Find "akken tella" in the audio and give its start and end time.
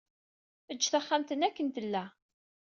1.47-2.03